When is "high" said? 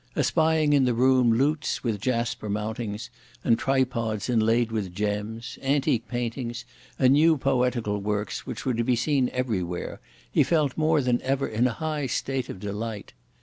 11.73-12.07